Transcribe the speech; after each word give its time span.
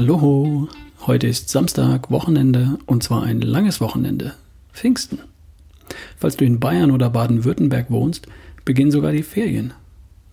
Hallo, 0.00 0.68
heute 1.08 1.26
ist 1.26 1.48
Samstag, 1.48 2.08
Wochenende 2.08 2.78
und 2.86 3.02
zwar 3.02 3.24
ein 3.24 3.40
langes 3.40 3.80
Wochenende. 3.80 4.34
Pfingsten. 4.72 5.18
Falls 6.16 6.36
du 6.36 6.44
in 6.44 6.60
Bayern 6.60 6.92
oder 6.92 7.10
Baden-Württemberg 7.10 7.90
wohnst, 7.90 8.28
beginnen 8.64 8.92
sogar 8.92 9.10
die 9.10 9.24
Ferien. 9.24 9.72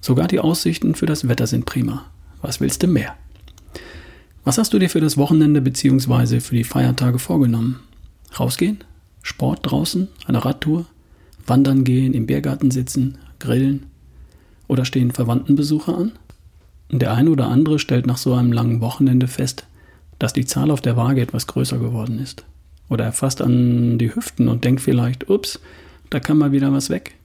Sogar 0.02 0.28
die 0.28 0.40
Aussichten 0.40 0.94
für 0.94 1.08
das 1.08 1.28
Wetter 1.28 1.48
sind 1.48 1.66
prima. 1.66 2.06
Was 2.44 2.62
willst 2.62 2.84
du 2.84 2.88
mehr? 2.88 3.16
Was 4.44 4.60
hast 4.60 4.72
du 4.72 4.78
dir 4.78 4.88
für 4.88 5.02
das 5.02 5.18
Wochenende 5.18 5.62
bzw. 5.62 6.42
für 6.42 6.54
die 6.54 6.64
Feiertage 6.64 7.18
vorgenommen? 7.18 7.80
Rausgehen? 8.40 8.84
Sport 9.24 9.62
draußen? 9.64 10.10
Eine 10.28 10.46
Radtour? 10.46 10.86
Wandern 11.48 11.84
gehen, 11.84 12.14
im 12.14 12.28
Biergarten 12.28 12.70
sitzen? 12.70 13.18
Grillen? 13.40 13.88
Oder 14.68 14.86
stehen 14.86 15.10
Verwandtenbesuche 15.10 15.96
an? 15.96 16.12
Der 16.92 17.14
eine 17.14 17.30
oder 17.30 17.48
andere 17.48 17.80
stellt 17.80 18.06
nach 18.06 18.18
so 18.18 18.34
einem 18.34 18.52
langen 18.52 18.82
Wochenende 18.82 19.28
fest, 19.28 19.66
dass 20.20 20.34
die 20.34 20.46
Zahl 20.46 20.72
auf 20.72 20.82
der 20.82 20.96
Waage 20.98 21.22
etwas 21.22 21.48
größer 21.48 21.78
geworden 21.78 22.20
ist. 22.20 22.46
Oder 22.90 23.06
er 23.06 23.12
fasst 23.12 23.42
an 23.42 23.98
die 23.98 24.14
Hüften 24.14 24.48
und 24.48 24.64
denkt 24.64 24.82
vielleicht, 24.82 25.30
ups, 25.30 25.60
da 26.10 26.20
kann 26.20 26.38
mal 26.38 26.52
wieder 26.52 26.72
was 26.72 26.90
weg. 26.90 27.16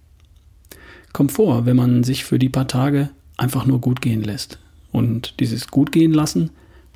Kommt 1.13 1.33
vor, 1.33 1.67
wenn 1.67 1.77
man 1.77 2.03
sich 2.05 2.25
für 2.25 2.39
die 2.39 2.49
paar 2.49 2.69
Tage 2.69 3.11
einfach 3.37 3.67
nur 3.67 3.81
gut 3.81 4.01
gehen 4.01 4.23
lässt 4.23 4.59
und 4.93 5.39
dieses 5.41 5.69
gut 5.69 5.93
gehen 5.93 6.13
lassen 6.13 6.51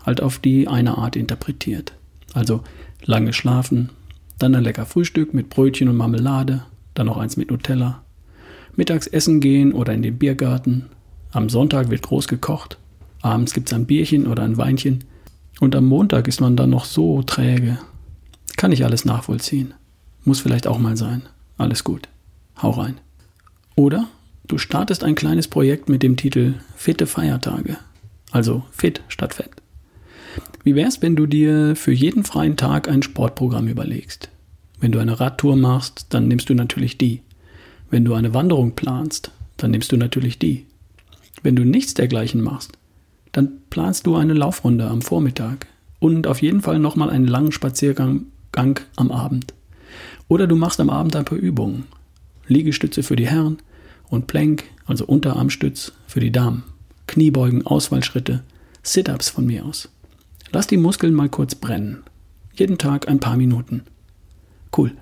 halt 0.04 0.22
auf 0.22 0.38
die 0.38 0.68
eine 0.68 0.98
Art 0.98 1.16
interpretiert. 1.16 1.94
Also 2.32 2.62
lange 3.04 3.32
schlafen, 3.32 3.90
dann 4.38 4.54
ein 4.54 4.64
lecker 4.64 4.86
Frühstück 4.86 5.34
mit 5.34 5.48
Brötchen 5.48 5.88
und 5.88 5.96
Marmelade, 5.96 6.64
dann 6.94 7.06
noch 7.06 7.16
eins 7.16 7.36
mit 7.36 7.50
Nutella, 7.50 8.02
mittags 8.76 9.06
essen 9.06 9.40
gehen 9.40 9.72
oder 9.72 9.92
in 9.92 10.02
den 10.02 10.18
Biergarten, 10.18 10.86
am 11.34 11.48
Sonntag 11.48 11.90
wird 11.90 12.02
groß 12.02 12.28
gekocht, 12.28 12.78
abends 13.20 13.52
gibt's 13.52 13.72
ein 13.72 13.86
Bierchen 13.86 14.26
oder 14.26 14.44
ein 14.44 14.56
Weinchen 14.56 15.04
und 15.60 15.74
am 15.76 15.84
Montag 15.86 16.28
ist 16.28 16.40
man 16.40 16.56
dann 16.56 16.70
noch 16.70 16.84
so 16.84 17.22
träge. 17.22 17.78
Kann 18.56 18.72
ich 18.72 18.84
alles 18.84 19.04
nachvollziehen. 19.04 19.74
Muss 20.24 20.40
vielleicht 20.40 20.66
auch 20.66 20.78
mal 20.78 20.96
sein. 20.96 21.22
Alles 21.58 21.84
gut. 21.84 22.08
Hau 22.62 22.70
rein. 22.70 22.98
Oder 23.74 24.06
du 24.46 24.58
startest 24.58 25.02
ein 25.02 25.16
kleines 25.16 25.48
Projekt 25.48 25.88
mit 25.88 26.02
dem 26.02 26.16
Titel 26.16 26.54
Fitte 26.76 27.06
Feiertage. 27.06 27.76
Also 28.30 28.62
fit 28.70 29.02
statt 29.08 29.34
fett. 29.34 29.50
Wie 30.62 30.74
wär's, 30.74 31.02
wenn 31.02 31.16
du 31.16 31.26
dir 31.26 31.76
für 31.76 31.92
jeden 31.92 32.24
freien 32.24 32.56
Tag 32.56 32.88
ein 32.88 33.02
Sportprogramm 33.02 33.68
überlegst? 33.68 34.30
Wenn 34.80 34.92
du 34.92 34.98
eine 34.98 35.18
Radtour 35.20 35.56
machst, 35.56 36.06
dann 36.10 36.28
nimmst 36.28 36.48
du 36.48 36.54
natürlich 36.54 36.96
die. 36.96 37.22
Wenn 37.90 38.04
du 38.04 38.14
eine 38.14 38.34
Wanderung 38.34 38.74
planst, 38.74 39.30
dann 39.56 39.72
nimmst 39.72 39.92
du 39.92 39.96
natürlich 39.96 40.38
die. 40.38 40.66
Wenn 41.44 41.56
du 41.56 41.64
nichts 41.64 41.92
dergleichen 41.92 42.40
machst, 42.40 42.72
dann 43.32 43.60
planst 43.68 44.06
du 44.06 44.16
eine 44.16 44.32
Laufrunde 44.32 44.88
am 44.88 45.02
Vormittag 45.02 45.66
und 45.98 46.26
auf 46.26 46.40
jeden 46.40 46.62
Fall 46.62 46.78
nochmal 46.78 47.10
einen 47.10 47.26
langen 47.26 47.52
Spaziergang 47.52 48.26
am 48.52 49.10
Abend. 49.10 49.52
Oder 50.26 50.46
du 50.46 50.56
machst 50.56 50.80
am 50.80 50.88
Abend 50.88 51.14
ein 51.14 51.26
paar 51.26 51.36
Übungen. 51.36 51.84
Liegestütze 52.48 53.02
für 53.02 53.14
die 53.14 53.26
Herren 53.26 53.58
und 54.08 54.26
Plank, 54.26 54.64
also 54.86 55.04
Unterarmstütz 55.04 55.92
für 56.06 56.20
die 56.20 56.32
Damen. 56.32 56.64
Kniebeugen, 57.06 57.66
Ausfallschritte, 57.66 58.42
Sit-ups 58.82 59.28
von 59.28 59.44
mir 59.44 59.66
aus. 59.66 59.90
Lass 60.50 60.66
die 60.66 60.78
Muskeln 60.78 61.12
mal 61.12 61.28
kurz 61.28 61.54
brennen. 61.54 62.04
Jeden 62.54 62.78
Tag 62.78 63.06
ein 63.06 63.20
paar 63.20 63.36
Minuten. 63.36 63.82
Cool. 64.74 64.92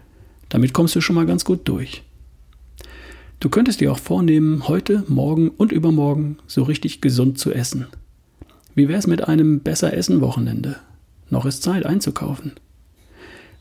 Damit 0.49 0.73
kommst 0.73 0.97
du 0.97 1.01
schon 1.01 1.15
mal 1.15 1.27
ganz 1.27 1.45
gut 1.45 1.69
durch. 1.69 2.03
Du 3.43 3.49
könntest 3.49 3.81
dir 3.81 3.91
auch 3.91 3.99
vornehmen, 3.99 4.69
heute, 4.69 5.03
morgen 5.09 5.49
und 5.49 5.73
übermorgen 5.73 6.37
so 6.47 6.63
richtig 6.63 7.01
gesund 7.01 7.41
zu 7.41 7.53
essen. 7.53 7.89
Wie 8.77 8.89
wär's 8.89 9.09
mit 9.09 9.27
einem 9.27 9.59
besser 9.59 9.95
Essen 9.95 10.21
Wochenende? 10.21 10.77
Noch 11.29 11.45
ist 11.45 11.65
Zeit 11.65 11.85
einzukaufen. 11.85 12.53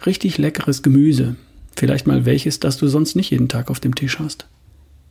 Richtig 0.06 0.38
leckeres 0.38 0.84
Gemüse. 0.84 1.36
Vielleicht 1.76 2.06
mal 2.06 2.26
welches, 2.26 2.60
das 2.60 2.78
du 2.78 2.88
sonst 2.90 3.16
nicht 3.16 3.32
jeden 3.32 3.48
Tag 3.48 3.72
auf 3.72 3.80
dem 3.80 3.96
Tisch 3.96 4.20
hast. 4.20 4.46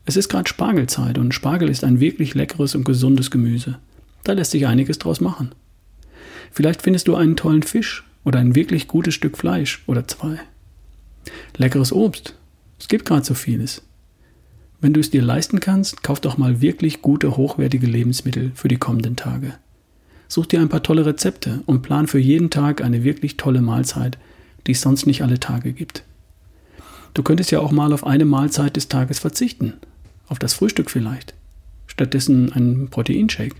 Es 0.05 0.17
ist 0.17 0.29
gerade 0.29 0.49
Spargelzeit 0.49 1.19
und 1.19 1.35
Spargel 1.35 1.69
ist 1.69 1.83
ein 1.83 1.99
wirklich 1.99 2.37
leckeres 2.37 2.77
und 2.77 2.85
gesundes 2.85 3.33
Gemüse. 3.33 3.81
Da 4.23 4.35
lässt 4.35 4.53
sich 4.53 4.69
einiges 4.69 5.01
draus 5.01 5.21
machen. 5.21 5.51
Vielleicht 6.53 6.83
findest 6.83 7.09
du 7.09 7.17
einen 7.17 7.35
tollen 7.35 7.65
Fisch 7.65 8.05
oder 8.23 8.39
ein 8.39 8.55
wirklich 8.55 8.87
gutes 8.87 9.15
Stück 9.15 9.37
Fleisch 9.37 9.83
oder 9.89 10.07
zwei. 10.07 10.39
Leckeres 11.57 11.93
Obst. 11.93 12.37
Es 12.79 12.87
gibt 12.87 13.05
gerade 13.05 13.25
so 13.25 13.35
vieles. 13.35 13.83
Wenn 14.81 14.95
du 14.95 15.01
es 15.01 15.11
dir 15.11 15.21
leisten 15.21 15.61
kannst, 15.61 16.03
kauf 16.03 16.21
doch 16.21 16.39
mal 16.39 16.63
wirklich 16.63 17.03
gute, 17.03 17.37
hochwertige 17.37 17.87
Lebensmittel 17.87 18.53
für 18.55 18.69
die 18.69 18.79
kommenden 18.79 19.15
Tage. 19.15 19.55
Such 20.27 20.47
dir 20.47 20.61
ein 20.61 20.71
paar 20.71 20.83
tolle 20.83 21.05
Rezepte 21.05 21.63
und 21.67 21.83
plan 21.83 22.07
für 22.07 22.19
jeden 22.19 22.49
Tag 22.49 22.83
eine 22.83 23.05
wirklich 23.05 23.37
tolle 23.37 23.61
Mahlzeit, 23.61 24.17
die 24.67 24.73
es 24.73 24.81
sonst 24.81 25.07
nicht 25.07 25.23
alle 25.23 25.39
Tage 25.39 25.73
gibt. 25.73 26.05
Du 27.13 27.23
könntest 27.23 27.51
ja 27.51 27.61
auch 27.61 27.73
mal 27.73 27.93
auf 27.93 28.07
eine 28.07 28.25
Mahlzeit 28.25 28.77
des 28.77 28.89
Tages 28.89 29.19
verzichten, 29.19 29.75
auf 30.29 30.39
das 30.39 30.55
Frühstück 30.55 30.91
vielleicht, 30.91 31.35
stattdessen 31.87 32.53
einen 32.53 32.89
Proteinshake. 32.89 33.57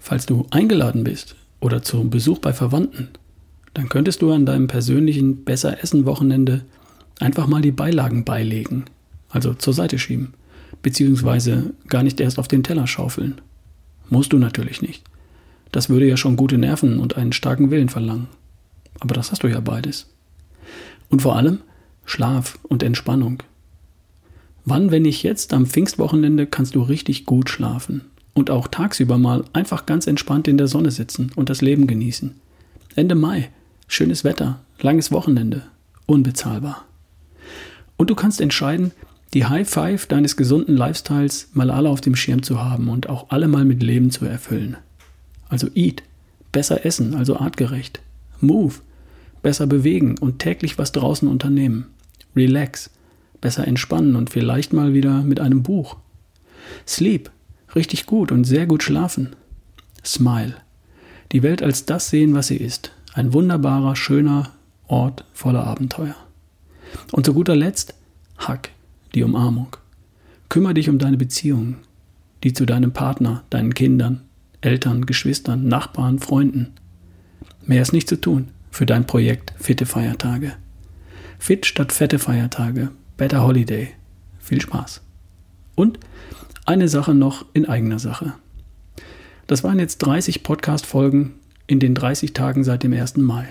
Falls 0.00 0.26
du 0.26 0.46
eingeladen 0.50 1.04
bist 1.04 1.36
oder 1.60 1.82
zum 1.82 2.10
Besuch 2.10 2.38
bei 2.40 2.52
Verwandten, 2.52 3.10
dann 3.72 3.88
könntest 3.88 4.22
du 4.22 4.32
an 4.32 4.46
deinem 4.46 4.66
persönlichen 4.66 5.44
Besser 5.44 5.80
Essen 5.82 6.06
Wochenende 6.06 6.64
einfach 7.20 7.46
mal 7.46 7.62
die 7.62 7.72
Beilagen 7.72 8.24
beilegen 8.24 8.84
also 9.34 9.52
zur 9.52 9.74
Seite 9.74 9.98
schieben, 9.98 10.32
beziehungsweise 10.80 11.74
gar 11.88 12.04
nicht 12.04 12.20
erst 12.20 12.38
auf 12.38 12.48
den 12.48 12.62
Teller 12.62 12.86
schaufeln. 12.86 13.40
Musst 14.08 14.32
du 14.32 14.38
natürlich 14.38 14.80
nicht. 14.80 15.02
Das 15.72 15.88
würde 15.88 16.06
ja 16.06 16.16
schon 16.16 16.36
gute 16.36 16.56
Nerven 16.56 17.00
und 17.00 17.16
einen 17.16 17.32
starken 17.32 17.70
Willen 17.70 17.88
verlangen. 17.88 18.28
Aber 19.00 19.14
das 19.14 19.32
hast 19.32 19.42
du 19.42 19.48
ja 19.48 19.58
beides. 19.58 20.06
Und 21.10 21.22
vor 21.22 21.36
allem 21.36 21.58
Schlaf 22.04 22.58
und 22.62 22.82
Entspannung. 22.82 23.42
Wann, 24.64 24.92
wenn 24.92 25.02
nicht 25.02 25.24
jetzt, 25.24 25.52
am 25.52 25.66
Pfingstwochenende 25.66 26.46
kannst 26.46 26.76
du 26.76 26.82
richtig 26.82 27.26
gut 27.26 27.50
schlafen 27.50 28.02
und 28.34 28.50
auch 28.50 28.68
tagsüber 28.68 29.18
mal 29.18 29.44
einfach 29.52 29.84
ganz 29.84 30.06
entspannt 30.06 30.46
in 30.46 30.58
der 30.58 30.68
Sonne 30.68 30.92
sitzen 30.92 31.32
und 31.34 31.50
das 31.50 31.60
Leben 31.60 31.86
genießen. 31.88 32.34
Ende 32.94 33.16
Mai, 33.16 33.50
schönes 33.88 34.22
Wetter, 34.22 34.60
langes 34.80 35.10
Wochenende, 35.10 35.62
unbezahlbar. 36.06 36.84
Und 37.96 38.10
du 38.10 38.14
kannst 38.14 38.40
entscheiden, 38.40 38.92
die 39.34 39.44
High 39.46 39.68
Five 39.68 40.06
deines 40.06 40.36
gesunden 40.36 40.76
Lifestyles 40.76 41.48
mal 41.52 41.70
alle 41.70 41.90
auf 41.90 42.00
dem 42.00 42.14
Schirm 42.14 42.42
zu 42.42 42.62
haben 42.62 42.88
und 42.88 43.08
auch 43.08 43.30
alle 43.30 43.48
mal 43.48 43.64
mit 43.64 43.82
Leben 43.82 44.10
zu 44.10 44.24
erfüllen. 44.24 44.76
Also 45.48 45.68
eat, 45.74 46.04
besser 46.52 46.86
essen, 46.86 47.14
also 47.14 47.36
artgerecht. 47.36 48.00
Move, 48.40 48.74
besser 49.42 49.66
bewegen 49.66 50.16
und 50.18 50.38
täglich 50.38 50.78
was 50.78 50.92
draußen 50.92 51.28
unternehmen. 51.28 51.86
Relax, 52.36 52.90
besser 53.40 53.66
entspannen 53.66 54.14
und 54.14 54.30
vielleicht 54.30 54.72
mal 54.72 54.94
wieder 54.94 55.22
mit 55.22 55.40
einem 55.40 55.62
Buch. 55.64 55.96
Sleep, 56.86 57.30
richtig 57.74 58.06
gut 58.06 58.30
und 58.30 58.44
sehr 58.44 58.66
gut 58.66 58.84
schlafen. 58.84 59.34
Smile, 60.04 60.54
die 61.32 61.42
Welt 61.42 61.62
als 61.62 61.86
das 61.86 62.08
sehen, 62.08 62.34
was 62.34 62.46
sie 62.46 62.56
ist. 62.56 62.92
Ein 63.14 63.32
wunderbarer, 63.32 63.96
schöner 63.96 64.52
Ort 64.86 65.24
voller 65.32 65.66
Abenteuer. 65.66 66.16
Und 67.10 67.26
zu 67.26 67.34
guter 67.34 67.56
Letzt, 67.56 67.94
Hug, 68.48 68.60
die 69.14 69.22
Umarmung. 69.22 69.76
Kümmere 70.48 70.74
dich 70.74 70.88
um 70.88 70.98
deine 70.98 71.16
Beziehungen, 71.16 71.78
die 72.42 72.52
zu 72.52 72.66
deinem 72.66 72.92
Partner, 72.92 73.44
deinen 73.50 73.74
Kindern, 73.74 74.22
Eltern, 74.60 75.06
Geschwistern, 75.06 75.68
Nachbarn, 75.68 76.18
Freunden. 76.18 76.72
Mehr 77.66 77.82
ist 77.82 77.92
nicht 77.92 78.08
zu 78.08 78.20
tun 78.20 78.48
für 78.70 78.86
dein 78.86 79.06
Projekt 79.06 79.54
Fitte 79.58 79.86
Feiertage. 79.86 80.52
Fit 81.38 81.66
statt 81.66 81.92
fette 81.92 82.18
Feiertage. 82.18 82.90
Better 83.16 83.42
Holiday. 83.42 83.88
Viel 84.38 84.60
Spaß. 84.60 85.02
Und 85.74 85.98
eine 86.66 86.88
Sache 86.88 87.14
noch 87.14 87.44
in 87.52 87.68
eigener 87.68 87.98
Sache. 87.98 88.34
Das 89.46 89.62
waren 89.62 89.78
jetzt 89.78 89.98
30 89.98 90.42
Podcast-Folgen 90.42 91.34
in 91.66 91.78
den 91.78 91.94
30 91.94 92.32
Tagen 92.32 92.64
seit 92.64 92.82
dem 92.82 92.92
1. 92.92 93.18
Mai. 93.18 93.46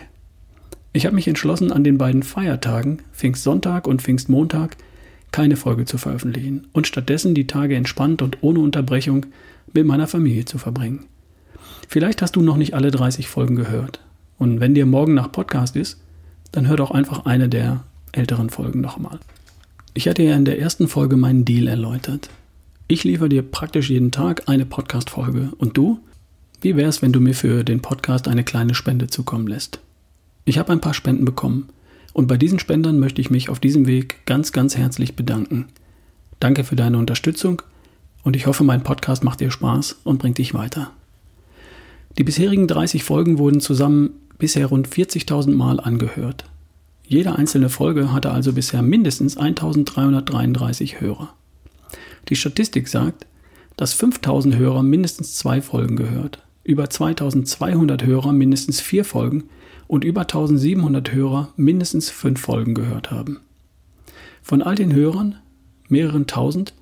Ich 0.91 1.05
habe 1.05 1.15
mich 1.15 1.27
entschlossen, 1.27 1.71
an 1.71 1.83
den 1.83 1.97
beiden 1.97 2.23
Feiertagen, 2.23 3.01
Pfingstsonntag 3.13 3.87
und 3.87 4.01
Pfingstmontag, 4.01 4.77
keine 5.33 5.57
Folge 5.57 5.83
zu 5.83 5.97
veröffentlichen 5.97 6.67
und 6.71 6.87
stattdessen 6.87 7.35
die 7.35 7.47
Tage 7.47 7.75
entspannt 7.75 8.21
und 8.21 8.37
ohne 8.41 8.59
Unterbrechung 8.59 9.25
mit 9.73 9.85
meiner 9.85 10.07
Familie 10.07 10.45
zu 10.45 10.57
verbringen. 10.57 11.05
Vielleicht 11.89 12.21
hast 12.21 12.37
du 12.37 12.41
noch 12.41 12.55
nicht 12.55 12.75
alle 12.75 12.91
30 12.91 13.27
Folgen 13.27 13.55
gehört. 13.55 13.99
Und 14.37 14.59
wenn 14.59 14.75
dir 14.75 14.85
morgen 14.85 15.15
nach 15.15 15.31
Podcast 15.31 15.75
ist, 15.75 15.99
dann 16.51 16.67
hör 16.67 16.77
doch 16.77 16.91
einfach 16.91 17.25
eine 17.25 17.49
der 17.49 17.83
älteren 18.11 18.49
Folgen 18.49 18.79
nochmal. 18.79 19.19
Ich 19.95 20.07
hatte 20.07 20.23
ja 20.23 20.35
in 20.35 20.45
der 20.45 20.59
ersten 20.59 20.87
Folge 20.87 21.17
meinen 21.17 21.45
Deal 21.45 21.67
erläutert. 21.67 22.29
Ich 22.87 23.03
liefere 23.03 23.29
dir 23.29 23.41
praktisch 23.41 23.89
jeden 23.89 24.11
Tag 24.11 24.43
eine 24.47 24.65
Podcast-Folge. 24.65 25.49
Und 25.57 25.75
du? 25.77 25.99
Wie 26.61 26.75
wär's, 26.75 27.01
wenn 27.01 27.11
du 27.11 27.19
mir 27.19 27.33
für 27.33 27.63
den 27.63 27.81
Podcast 27.81 28.27
eine 28.27 28.43
kleine 28.43 28.75
Spende 28.75 29.07
zukommen 29.07 29.47
lässt? 29.47 29.79
Ich 30.45 30.57
habe 30.59 30.71
ein 30.71 30.81
paar 30.81 30.93
Spenden 30.93 31.25
bekommen 31.25 31.69
und 32.13 32.27
bei 32.27 32.37
diesen 32.37 32.59
Spendern 32.59 32.99
möchte 32.99 33.21
ich 33.21 33.29
mich 33.29 33.49
auf 33.49 33.59
diesem 33.59 33.87
Weg 33.87 34.25
ganz, 34.25 34.51
ganz 34.51 34.77
herzlich 34.77 35.15
bedanken. 35.15 35.67
Danke 36.39 36.63
für 36.63 36.75
deine 36.75 36.97
Unterstützung 36.97 37.61
und 38.23 38.35
ich 38.35 38.47
hoffe, 38.47 38.63
mein 38.63 38.83
Podcast 38.83 39.23
macht 39.23 39.41
dir 39.41 39.51
Spaß 39.51 39.97
und 40.03 40.19
bringt 40.19 40.37
dich 40.37 40.53
weiter. 40.53 40.91
Die 42.17 42.23
bisherigen 42.23 42.67
30 42.67 43.03
Folgen 43.03 43.39
wurden 43.39 43.59
zusammen 43.59 44.11
bisher 44.37 44.67
rund 44.67 44.87
40.000 44.87 45.55
Mal 45.55 45.79
angehört. 45.79 46.45
Jede 47.05 47.35
einzelne 47.35 47.69
Folge 47.69 48.13
hatte 48.13 48.31
also 48.31 48.53
bisher 48.53 48.81
mindestens 48.81 49.37
1333 49.37 51.01
Hörer. 51.01 51.33
Die 52.29 52.35
Statistik 52.35 52.87
sagt, 52.87 53.25
dass 53.75 53.93
5000 53.93 54.55
Hörer 54.55 54.83
mindestens 54.83 55.35
zwei 55.35 55.61
Folgen 55.61 55.95
gehört, 55.95 56.39
über 56.63 56.89
2200 56.89 58.03
Hörer 58.03 58.31
mindestens 58.31 58.79
vier 58.79 59.05
Folgen 59.05 59.45
und 59.87 60.03
über 60.03 60.21
1700 60.21 61.11
Hörer 61.11 61.53
mindestens 61.55 62.09
fünf 62.09 62.41
Folgen 62.41 62.73
gehört 62.73 63.11
haben. 63.11 63.41
Von 64.41 64.61
all 64.61 64.75
den 64.75 64.93
Hörern, 64.93 65.35
mehreren 65.89 66.27
tausend, 66.27 66.73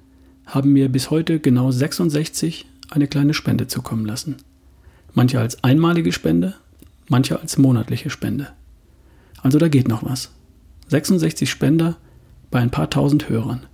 haben 0.45 0.73
mir 0.73 0.89
bis 0.89 1.09
heute 1.09 1.39
genau 1.39 1.71
66 1.71 2.65
eine 2.89 3.07
kleine 3.07 3.33
Spende 3.33 3.67
zukommen 3.67 4.05
lassen. 4.05 4.37
Manche 5.13 5.39
als 5.39 5.63
einmalige 5.63 6.11
Spende, 6.11 6.55
manche 7.09 7.39
als 7.39 7.57
monatliche 7.57 8.09
Spende. 8.09 8.49
Also 9.41 9.59
da 9.59 9.67
geht 9.67 9.87
noch 9.87 10.03
was. 10.03 10.31
66 10.87 11.49
Spender 11.49 11.97
bei 12.49 12.59
ein 12.59 12.71
paar 12.71 12.89
tausend 12.89 13.29
Hörern. 13.29 13.65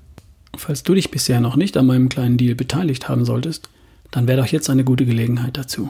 Falls 0.56 0.84
du 0.84 0.94
dich 0.94 1.12
bisher 1.12 1.42
noch 1.42 1.56
nicht 1.56 1.78
an 1.78 1.86
meinem 1.86 2.10
kleinen 2.10 2.38
Deal 2.38 2.56
beteiligt 2.56 3.10
haben 3.10 3.26
solltest, 3.26 3.70
dann 4.12 4.28
wäre 4.28 4.42
doch 4.42 4.48
jetzt 4.48 4.70
eine 4.70 4.84
gute 4.84 5.06
Gelegenheit 5.06 5.58
dazu. 5.58 5.90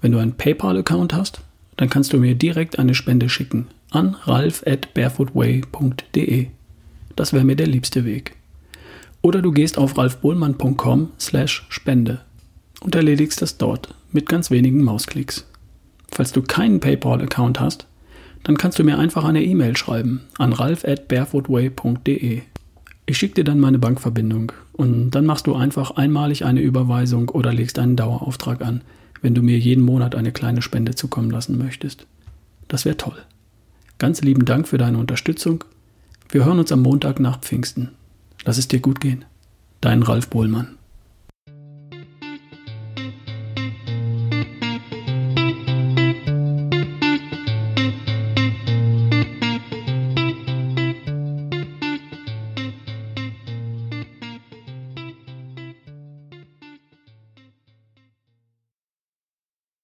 Wenn 0.00 0.12
du 0.12 0.18
einen 0.18 0.34
PayPal-Account 0.34 1.14
hast, 1.14 1.40
dann 1.76 1.90
kannst 1.90 2.12
du 2.12 2.18
mir 2.18 2.34
direkt 2.34 2.78
eine 2.78 2.94
Spende 2.94 3.28
schicken 3.28 3.68
an 3.90 4.16
ralf 4.24 4.62
at 4.66 4.94
barefootway.de. 4.94 6.46
Das 7.16 7.32
wäre 7.32 7.44
mir 7.44 7.56
der 7.56 7.66
liebste 7.66 8.04
Weg. 8.04 8.36
Oder 9.22 9.42
du 9.42 9.52
gehst 9.52 9.76
auf 9.78 9.98
ralfbohlmann.com 9.98 11.10
slash 11.18 11.66
Spende 11.68 12.20
und 12.80 12.94
erledigst 12.94 13.42
das 13.42 13.58
dort 13.58 13.94
mit 14.12 14.28
ganz 14.28 14.50
wenigen 14.50 14.82
Mausklicks. 14.82 15.46
Falls 16.10 16.32
du 16.32 16.42
keinen 16.42 16.80
PayPal-Account 16.80 17.60
hast, 17.60 17.86
dann 18.42 18.56
kannst 18.56 18.78
du 18.78 18.84
mir 18.84 18.98
einfach 18.98 19.24
eine 19.24 19.42
E-Mail 19.42 19.76
schreiben 19.76 20.22
an 20.38 20.52
ralf 20.52 20.84
at 20.84 21.08
barefootway.de. 21.08 22.42
Ich 23.10 23.18
schicke 23.18 23.34
dir 23.34 23.44
dann 23.44 23.58
meine 23.58 23.80
Bankverbindung 23.80 24.52
und 24.72 25.10
dann 25.10 25.26
machst 25.26 25.48
du 25.48 25.56
einfach 25.56 25.96
einmalig 25.96 26.44
eine 26.44 26.60
Überweisung 26.60 27.28
oder 27.28 27.52
legst 27.52 27.80
einen 27.80 27.96
Dauerauftrag 27.96 28.62
an, 28.62 28.82
wenn 29.20 29.34
du 29.34 29.42
mir 29.42 29.58
jeden 29.58 29.82
Monat 29.82 30.14
eine 30.14 30.30
kleine 30.30 30.62
Spende 30.62 30.94
zukommen 30.94 31.28
lassen 31.28 31.58
möchtest. 31.58 32.06
Das 32.68 32.84
wäre 32.84 32.96
toll. 32.96 33.18
Ganz 33.98 34.22
lieben 34.22 34.44
Dank 34.44 34.68
für 34.68 34.78
deine 34.78 34.98
Unterstützung. 34.98 35.64
Wir 36.28 36.44
hören 36.44 36.60
uns 36.60 36.70
am 36.70 36.82
Montag 36.82 37.18
nach 37.18 37.40
Pfingsten. 37.40 37.88
Lass 38.44 38.58
es 38.58 38.68
dir 38.68 38.78
gut 38.78 39.00
gehen. 39.00 39.24
Dein 39.80 40.04
Ralf 40.04 40.28
Bohlmann. 40.28 40.76